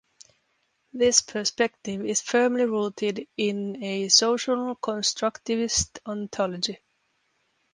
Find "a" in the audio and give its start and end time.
3.83-4.07